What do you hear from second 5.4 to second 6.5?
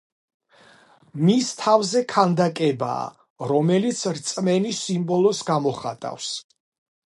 გამოხატავს.